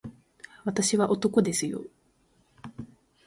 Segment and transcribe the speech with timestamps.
[0.65, 1.83] 私は男ですよ